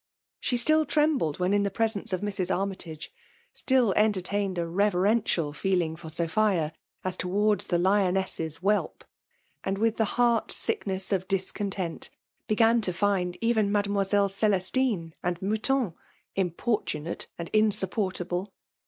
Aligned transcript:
She* 0.39 0.57
still 0.57 0.83
trembled 0.83 1.37
when 1.37 1.53
in 1.53 1.63
tlie 1.63 1.71
presence 1.73 2.11
of 2.11 2.21
Mrs. 2.21 2.49
Araiytage; 2.49 3.09
stijl 3.55 3.93
entertained 3.95 4.57
a 4.57 4.65
reverential 4.65 5.53
feeU 5.53 5.79
ing 5.79 5.95
for 5.95 6.09
Sophia, 6.09 6.73
as 7.03 7.15
towards 7.15 7.67
the 7.67 7.77
lioness's 7.77 8.55
whelp; 8.63 9.03
and 9.63 9.77
with 9.77 9.97
the 9.97 10.05
heart 10.17 10.51
sickness 10.51 11.11
of 11.11 11.27
discontent, 11.27 12.09
be<» 12.47 12.55
gan 12.57 12.81
to 12.81 12.91
find 12.93 13.37
even 13.41 13.71
Mademoiselle 13.71 14.27
Cystine 14.29 15.13
and. 15.21 15.39
Mottton 15.39 15.93
importunate 16.35 17.27
and 17.37 17.49
insupportable. 17.53 18.51